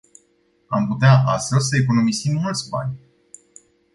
Am 0.67 0.87
putea 0.87 1.23
astfel 1.25 1.59
să 1.59 1.75
economisim 1.75 2.33
mulți 2.35 2.69
bani. 2.69 2.95